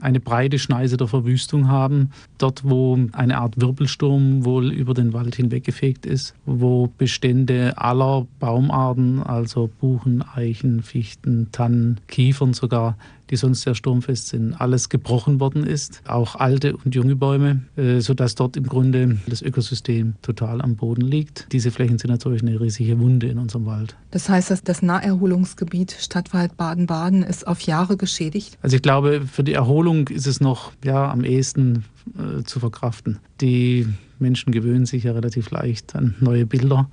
eine 0.00 0.20
breite 0.20 0.58
Schneise 0.58 0.96
der 0.96 1.08
Verwüstung 1.08 1.68
haben. 1.68 2.10
Dort, 2.38 2.62
wo 2.64 2.98
eine 3.12 3.38
Art 3.38 3.60
Wirbelsturm 3.60 4.44
wohl 4.44 4.72
über 4.72 4.94
den 4.94 5.12
Wald 5.12 5.36
hinweggefegt 5.36 6.06
ist, 6.06 6.34
wo 6.46 6.90
Bestände 6.98 7.74
aller 7.76 8.26
Baumarten, 8.38 9.22
also 9.22 9.70
Buchen, 9.80 10.22
Eichen, 10.34 10.82
Fichten, 10.82 11.48
Tannen, 11.52 12.00
Kiefern 12.08 12.52
sogar, 12.52 12.96
die 13.30 13.36
sonst 13.36 13.62
sehr 13.62 13.74
sturmfest 13.74 14.28
sind, 14.28 14.54
alles 14.54 14.88
gebrochen 14.88 15.40
worden 15.40 15.64
ist, 15.64 16.02
auch 16.06 16.36
alte 16.36 16.76
und 16.76 16.94
junge 16.94 17.16
Bäume, 17.16 17.62
äh, 17.76 18.00
sodass 18.00 18.34
dort 18.34 18.56
im 18.56 18.64
Grunde 18.64 19.18
das 19.26 19.42
Ökosystem 19.42 20.14
total 20.22 20.60
am 20.60 20.76
Boden 20.76 21.02
liegt. 21.02 21.46
Diese 21.52 21.70
Flächen 21.70 21.98
sind 21.98 22.10
natürlich 22.10 22.42
eine 22.42 22.60
riesige 22.60 22.98
Wunde 22.98 23.28
in 23.28 23.38
unserem 23.38 23.66
Wald. 23.66 23.96
Das 24.10 24.28
heißt, 24.28 24.50
dass 24.50 24.62
das 24.62 24.82
Naherholungsgebiet 24.82 25.96
Stadtwald 25.98 26.56
Baden-Baden 26.56 27.22
ist 27.22 27.46
auf 27.46 27.60
Jahre 27.62 27.96
geschädigt? 27.96 28.58
Also 28.62 28.76
ich 28.76 28.82
glaube, 28.82 29.22
für 29.26 29.44
die 29.44 29.54
Erholung 29.54 30.08
ist 30.08 30.26
es 30.26 30.40
noch 30.40 30.72
ja, 30.84 31.10
am 31.10 31.24
ehesten 31.24 31.84
äh, 32.18 32.42
zu 32.44 32.60
verkraften. 32.60 33.18
Die 33.40 33.86
Menschen 34.18 34.52
gewöhnen 34.52 34.86
sich 34.86 35.04
ja 35.04 35.12
relativ 35.12 35.50
leicht 35.50 35.94
an 35.94 36.14
neue 36.20 36.46
Bilder. 36.46 36.88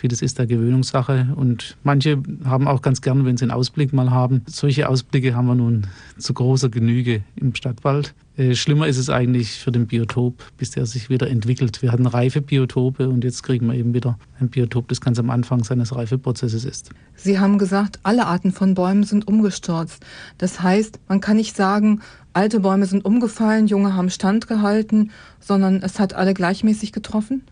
Vieles 0.00 0.22
ist 0.22 0.38
da 0.38 0.46
Gewöhnungssache 0.46 1.28
und 1.36 1.76
manche 1.84 2.22
haben 2.46 2.66
auch 2.66 2.80
ganz 2.80 3.02
gern, 3.02 3.26
wenn 3.26 3.36
sie 3.36 3.44
einen 3.44 3.50
Ausblick 3.50 3.92
mal 3.92 4.10
haben. 4.10 4.40
Solche 4.46 4.88
Ausblicke 4.88 5.34
haben 5.34 5.46
wir 5.46 5.54
nun 5.54 5.88
zu 6.16 6.32
großer 6.32 6.70
Genüge 6.70 7.20
im 7.36 7.54
Stadtwald. 7.54 8.14
Äh, 8.38 8.54
schlimmer 8.54 8.86
ist 8.86 8.96
es 8.96 9.10
eigentlich 9.10 9.58
für 9.58 9.72
den 9.72 9.86
Biotop, 9.86 10.42
bis 10.56 10.70
der 10.70 10.86
sich 10.86 11.10
wieder 11.10 11.28
entwickelt. 11.28 11.82
Wir 11.82 11.92
hatten 11.92 12.06
reife 12.06 12.40
Biotope 12.40 13.10
und 13.10 13.24
jetzt 13.24 13.42
kriegen 13.42 13.66
wir 13.66 13.74
eben 13.74 13.92
wieder 13.92 14.18
ein 14.40 14.48
Biotop, 14.48 14.88
das 14.88 15.02
ganz 15.02 15.18
am 15.18 15.28
Anfang 15.28 15.64
seines 15.64 15.94
Reifeprozesses 15.94 16.64
ist. 16.64 16.92
Sie 17.16 17.38
haben 17.38 17.58
gesagt, 17.58 18.00
alle 18.02 18.24
Arten 18.24 18.52
von 18.52 18.72
Bäumen 18.72 19.04
sind 19.04 19.28
umgestürzt. 19.28 20.02
Das 20.38 20.62
heißt, 20.62 20.98
man 21.08 21.20
kann 21.20 21.36
nicht 21.36 21.54
sagen, 21.54 22.00
alte 22.32 22.60
Bäume 22.60 22.86
sind 22.86 23.04
umgefallen, 23.04 23.66
junge 23.66 23.94
haben 23.94 24.08
standgehalten, 24.08 25.10
sondern 25.40 25.82
es 25.82 26.00
hat 26.00 26.14
alle 26.14 26.32
gleichmäßig 26.32 26.92
getroffen? 26.92 27.42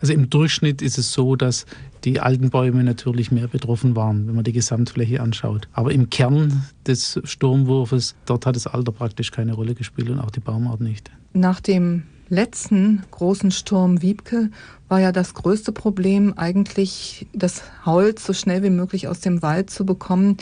Also 0.00 0.12
im 0.12 0.28
Durchschnitt 0.28 0.82
ist 0.82 0.98
es 0.98 1.12
so, 1.12 1.36
dass 1.36 1.66
die 2.04 2.20
alten 2.20 2.50
Bäume 2.50 2.84
natürlich 2.84 3.32
mehr 3.32 3.48
betroffen 3.48 3.96
waren, 3.96 4.28
wenn 4.28 4.34
man 4.34 4.44
die 4.44 4.52
Gesamtfläche 4.52 5.20
anschaut. 5.20 5.68
Aber 5.72 5.92
im 5.92 6.10
Kern 6.10 6.64
des 6.86 7.20
Sturmwurfes, 7.24 8.14
dort 8.26 8.46
hat 8.46 8.56
das 8.56 8.66
Alter 8.66 8.92
praktisch 8.92 9.32
keine 9.32 9.54
Rolle 9.54 9.74
gespielt 9.74 10.10
und 10.10 10.20
auch 10.20 10.30
die 10.30 10.40
Baumart 10.40 10.80
nicht. 10.80 11.10
Nach 11.32 11.60
dem 11.60 12.04
letzten 12.28 13.02
großen 13.10 13.50
Sturm 13.50 14.02
Wiebke 14.02 14.50
war 14.88 15.00
ja 15.00 15.12
das 15.12 15.34
größte 15.34 15.72
Problem 15.72 16.34
eigentlich, 16.36 17.26
das 17.32 17.62
Holz 17.84 18.24
so 18.24 18.32
schnell 18.32 18.62
wie 18.62 18.70
möglich 18.70 19.08
aus 19.08 19.20
dem 19.20 19.42
Wald 19.42 19.70
zu 19.70 19.84
bekommen, 19.84 20.36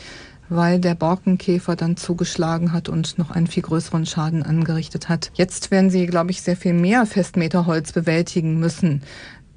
weil 0.48 0.78
der 0.78 0.94
Borkenkäfer 0.94 1.76
dann 1.76 1.96
zugeschlagen 1.96 2.72
hat 2.72 2.88
und 2.88 3.18
noch 3.18 3.30
einen 3.30 3.46
viel 3.46 3.62
größeren 3.62 4.04
Schaden 4.04 4.42
angerichtet 4.42 5.08
hat. 5.08 5.30
Jetzt 5.34 5.70
werden 5.70 5.90
Sie, 5.90 6.06
glaube 6.06 6.30
ich, 6.30 6.42
sehr 6.42 6.56
viel 6.56 6.74
mehr 6.74 7.06
Festmeter 7.06 7.66
Holz 7.66 7.92
bewältigen 7.92 8.58
müssen. 8.60 9.02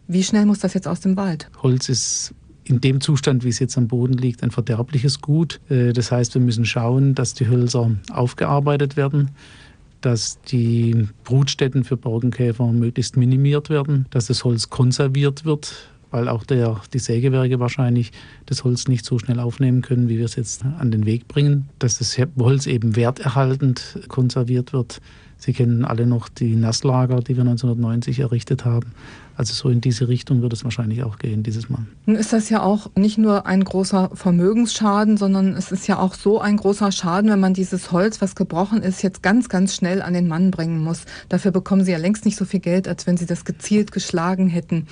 Wie 0.08 0.24
schnell 0.24 0.46
muss 0.46 0.60
das 0.60 0.74
jetzt 0.74 0.88
aus 0.88 1.02
dem 1.02 1.18
Wald? 1.18 1.50
Holz 1.62 1.90
ist 1.90 2.34
in 2.64 2.82
dem 2.82 3.02
Zustand, 3.02 3.44
wie 3.44 3.50
es 3.50 3.60
jetzt 3.60 3.78
am 3.78 3.88
Boden 3.88 4.14
liegt, 4.14 4.44
ein 4.44 4.52
verderbliches 4.52 5.22
Gut. 5.22 5.60
Äh, 5.70 5.94
das 5.94 6.12
heißt, 6.12 6.34
wir 6.34 6.42
müssen 6.42 6.66
schauen, 6.66 7.16
dass 7.16 7.34
die 7.34 7.48
Hölzer 7.48 7.92
aufgearbeitet 8.12 8.98
werden, 8.98 9.32
dass 10.02 10.40
die 10.42 11.08
Brutstätten 11.24 11.84
für 11.84 11.98
Borkenkäfer 11.98 12.68
möglichst 12.72 13.18
minimiert 13.18 13.70
werden, 13.70 14.06
dass 14.10 14.28
das 14.28 14.44
Holz 14.44 14.70
konserviert 14.70 15.46
wird, 15.46 15.90
weil 16.12 16.30
auch 16.30 16.44
der, 16.44 16.82
die 16.94 17.00
Sägewerke 17.00 17.60
wahrscheinlich 17.60 18.12
das 18.46 18.64
Holz 18.64 18.88
nicht 18.88 19.06
so 19.06 19.20
schnell 19.20 19.40
aufnehmen 19.40 19.82
können, 19.82 20.08
wie 20.08 20.18
wir 20.18 20.26
es 20.26 20.36
jetzt 20.36 20.64
an 20.64 20.92
den 20.92 21.06
Weg 21.06 21.28
bringen, 21.28 21.70
dass 21.80 21.98
das 21.98 22.18
Holz 22.38 22.66
eben 22.66 22.96
werterhaltend 22.96 24.00
konserviert 24.08 24.74
wird. 24.74 25.02
Sie 25.38 25.54
kennen 25.54 25.86
alle 25.86 26.06
noch 26.08 26.30
die 26.30 26.56
Nasslager, 26.56 27.22
die 27.22 27.36
wir 27.36 27.44
1990 27.44 28.20
errichtet 28.20 28.66
haben. 28.66 28.92
Also 29.38 29.54
so 29.54 29.70
in 29.70 29.82
diese 29.82 30.08
Richtung 30.08 30.42
wird 30.42 30.52
es 30.54 30.64
wahrscheinlich 30.64 31.04
auch 31.04 31.20
gehen 31.20 31.44
dieses 31.44 31.70
Mal. 31.70 31.86
Nun 32.08 32.16
ist 32.16 32.34
das 32.34 32.50
ja 32.50 32.64
auch 32.64 32.90
nicht 32.96 33.20
nur 33.20 33.46
ein 33.46 33.64
großer 33.64 34.10
Vermögensschaden, 34.16 35.16
sondern 35.18 35.56
es 35.56 35.72
ist 35.72 35.86
ja 35.86 36.00
auch 36.00 36.16
so 36.16 36.42
ein 36.42 36.58
großer 36.58 36.92
Schaden, 36.92 37.30
wenn 37.30 37.40
man 37.40 37.54
dieses 37.54 37.92
Holz, 37.92 38.20
was 38.20 38.34
gebrochen 38.36 38.82
ist, 38.82 39.04
jetzt 39.04 39.22
ganz, 39.22 39.48
ganz 39.48 39.76
schnell 39.76 40.02
an 40.02 40.16
den 40.16 40.28
Mann 40.28 40.50
bringen 40.50 40.84
muss. 40.84 41.04
Dafür 41.30 41.52
bekommen 41.52 41.86
Sie 41.86 41.92
ja 41.92 42.00
längst 42.00 42.26
nicht 42.26 42.36
so 42.36 42.46
viel 42.46 42.62
Geld, 42.62 42.88
als 42.88 43.06
wenn 43.06 43.18
Sie 43.18 43.28
das 43.28 43.46
gezielt 43.46 43.92
geschlagen 43.92 44.48
hätten. 44.48 44.88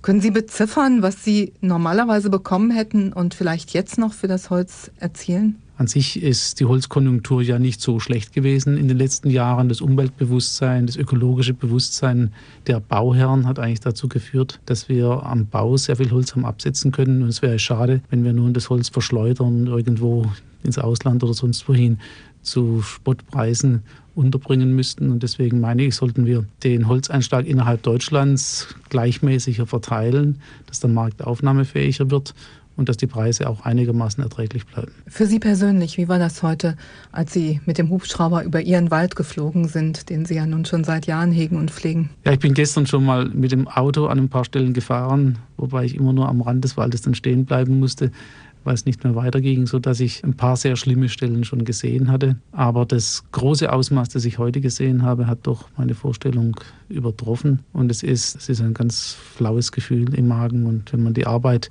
Können 0.00 0.22
Sie 0.22 0.30
beziffern, 0.30 1.02
was 1.02 1.22
Sie 1.22 1.52
normalerweise 1.60 2.30
bekommen 2.30 2.70
hätten 2.70 3.12
und 3.12 3.34
vielleicht 3.34 3.74
jetzt 3.74 3.98
noch 3.98 4.14
für 4.14 4.28
das 4.28 4.48
Holz 4.48 4.90
erzielen? 4.98 5.56
An 5.80 5.86
sich 5.86 6.22
ist 6.22 6.60
die 6.60 6.66
Holzkonjunktur 6.66 7.40
ja 7.40 7.58
nicht 7.58 7.80
so 7.80 8.00
schlecht 8.00 8.34
gewesen 8.34 8.76
in 8.76 8.86
den 8.86 8.98
letzten 8.98 9.30
Jahren. 9.30 9.70
Das 9.70 9.80
Umweltbewusstsein, 9.80 10.84
das 10.84 10.94
ökologische 10.94 11.54
Bewusstsein 11.54 12.34
der 12.66 12.80
Bauherren 12.80 13.46
hat 13.46 13.58
eigentlich 13.58 13.80
dazu 13.80 14.06
geführt, 14.06 14.60
dass 14.66 14.90
wir 14.90 15.22
am 15.24 15.46
Bau 15.46 15.78
sehr 15.78 15.96
viel 15.96 16.10
Holz 16.10 16.32
haben 16.32 16.44
absetzen 16.44 16.92
können. 16.92 17.22
Und 17.22 17.30
es 17.30 17.40
wäre 17.40 17.58
schade, 17.58 18.02
wenn 18.10 18.24
wir 18.24 18.34
nun 18.34 18.52
das 18.52 18.68
Holz 18.68 18.90
verschleudern 18.90 19.68
irgendwo 19.68 20.26
ins 20.62 20.76
Ausland 20.76 21.24
oder 21.24 21.32
sonst 21.32 21.66
wohin 21.66 21.98
zu 22.42 22.82
Spottpreisen 22.82 23.82
unterbringen 24.14 24.76
müssten. 24.76 25.10
Und 25.10 25.22
deswegen 25.22 25.60
meine 25.60 25.84
ich, 25.84 25.96
sollten 25.96 26.26
wir 26.26 26.44
den 26.62 26.88
Holzeinschlag 26.88 27.46
innerhalb 27.46 27.82
Deutschlands 27.82 28.68
gleichmäßiger 28.90 29.66
verteilen, 29.66 30.42
dass 30.66 30.80
der 30.80 30.90
Markt 30.90 31.24
aufnahmefähiger 31.24 32.10
wird 32.10 32.34
und 32.80 32.88
dass 32.88 32.96
die 32.96 33.06
Preise 33.06 33.48
auch 33.48 33.60
einigermaßen 33.60 34.24
erträglich 34.24 34.66
bleiben. 34.66 34.90
Für 35.06 35.26
Sie 35.26 35.38
persönlich, 35.38 35.98
wie 35.98 36.08
war 36.08 36.18
das 36.18 36.42
heute, 36.42 36.76
als 37.12 37.32
Sie 37.32 37.60
mit 37.66 37.76
dem 37.76 37.90
Hubschrauber 37.90 38.42
über 38.42 38.62
Ihren 38.62 38.90
Wald 38.90 39.16
geflogen 39.16 39.68
sind, 39.68 40.08
den 40.08 40.24
Sie 40.24 40.34
ja 40.34 40.46
nun 40.46 40.64
schon 40.64 40.82
seit 40.82 41.06
Jahren 41.06 41.30
hegen 41.30 41.56
und 41.56 41.70
pflegen? 41.70 42.08
Ja, 42.24 42.32
ich 42.32 42.38
bin 42.38 42.54
gestern 42.54 42.86
schon 42.86 43.04
mal 43.04 43.26
mit 43.26 43.52
dem 43.52 43.68
Auto 43.68 44.06
an 44.06 44.18
ein 44.18 44.28
paar 44.30 44.46
Stellen 44.46 44.72
gefahren, 44.72 45.38
wobei 45.58 45.84
ich 45.84 45.94
immer 45.94 46.14
nur 46.14 46.28
am 46.28 46.40
Rand 46.40 46.64
des 46.64 46.78
Waldes 46.78 47.02
dann 47.02 47.14
stehen 47.14 47.44
bleiben 47.44 47.78
musste 47.78 48.10
weil 48.64 48.74
es 48.74 48.84
nicht 48.84 49.04
mehr 49.04 49.14
weiterging, 49.14 49.66
sodass 49.66 50.00
ich 50.00 50.22
ein 50.24 50.34
paar 50.34 50.56
sehr 50.56 50.76
schlimme 50.76 51.08
Stellen 51.08 51.44
schon 51.44 51.64
gesehen 51.64 52.10
hatte. 52.10 52.36
Aber 52.52 52.84
das 52.84 53.24
große 53.32 53.72
Ausmaß, 53.72 54.10
das 54.10 54.24
ich 54.24 54.38
heute 54.38 54.60
gesehen 54.60 55.02
habe, 55.02 55.26
hat 55.26 55.40
doch 55.44 55.68
meine 55.76 55.94
Vorstellung 55.94 56.56
übertroffen. 56.88 57.60
Und 57.72 57.90
es 57.90 58.02
ist, 58.02 58.36
es 58.36 58.48
ist 58.48 58.60
ein 58.60 58.74
ganz 58.74 59.16
flaues 59.34 59.72
Gefühl 59.72 60.14
im 60.14 60.28
Magen. 60.28 60.66
Und 60.66 60.92
wenn 60.92 61.02
man 61.02 61.14
die 61.14 61.26
Arbeit 61.26 61.70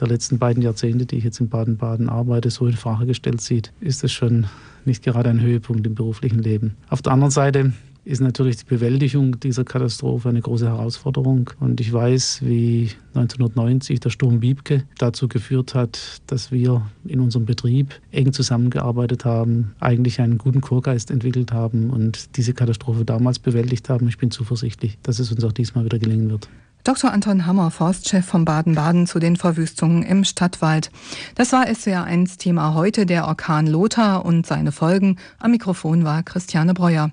der 0.00 0.08
letzten 0.08 0.38
beiden 0.38 0.62
Jahrzehnte, 0.62 1.06
die 1.06 1.16
ich 1.16 1.24
jetzt 1.24 1.40
in 1.40 1.48
Baden-Baden 1.48 2.08
arbeite, 2.08 2.50
so 2.50 2.66
in 2.66 2.74
Frage 2.74 3.06
gestellt 3.06 3.40
sieht, 3.40 3.72
ist 3.80 4.02
das 4.02 4.12
schon 4.12 4.46
nicht 4.84 5.02
gerade 5.02 5.30
ein 5.30 5.40
Höhepunkt 5.40 5.86
im 5.86 5.94
beruflichen 5.94 6.40
Leben. 6.40 6.76
Auf 6.88 7.02
der 7.02 7.12
anderen 7.12 7.30
Seite 7.30 7.72
ist 8.04 8.20
natürlich 8.20 8.56
die 8.56 8.64
Bewältigung 8.64 9.38
dieser 9.38 9.64
Katastrophe 9.64 10.28
eine 10.28 10.40
große 10.40 10.66
Herausforderung. 10.66 11.50
Und 11.60 11.80
ich 11.80 11.92
weiß, 11.92 12.40
wie 12.42 12.90
1990 13.14 14.00
der 14.00 14.10
Sturm 14.10 14.40
Biebke 14.40 14.84
dazu 14.98 15.28
geführt 15.28 15.74
hat, 15.74 16.20
dass 16.26 16.50
wir 16.50 16.82
in 17.04 17.20
unserem 17.20 17.46
Betrieb 17.46 18.00
eng 18.10 18.32
zusammengearbeitet 18.32 19.24
haben, 19.24 19.74
eigentlich 19.78 20.20
einen 20.20 20.38
guten 20.38 20.60
Chorgeist 20.60 21.10
entwickelt 21.10 21.52
haben 21.52 21.90
und 21.90 22.36
diese 22.36 22.54
Katastrophe 22.54 23.04
damals 23.04 23.38
bewältigt 23.38 23.88
haben. 23.88 24.08
Ich 24.08 24.18
bin 24.18 24.30
zuversichtlich, 24.30 24.98
dass 25.02 25.20
es 25.20 25.30
uns 25.30 25.44
auch 25.44 25.52
diesmal 25.52 25.84
wieder 25.84 25.98
gelingen 25.98 26.30
wird. 26.30 26.48
Dr. 26.84 27.12
Anton 27.12 27.46
Hammer, 27.46 27.70
Forstchef 27.70 28.26
von 28.26 28.44
Baden-Baden 28.44 29.06
zu 29.06 29.20
den 29.20 29.36
Verwüstungen 29.36 30.02
im 30.02 30.24
Stadtwald. 30.24 30.90
Das 31.36 31.52
war 31.52 31.66
SWR1 31.66 32.38
Thema 32.38 32.74
heute, 32.74 33.06
der 33.06 33.28
Orkan 33.28 33.68
Lothar 33.68 34.24
und 34.24 34.46
seine 34.46 34.72
Folgen. 34.72 35.16
Am 35.38 35.52
Mikrofon 35.52 36.04
war 36.04 36.24
Christiane 36.24 36.74
Breuer. 36.74 37.10